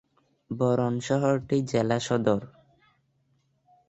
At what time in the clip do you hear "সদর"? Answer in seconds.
1.99-2.41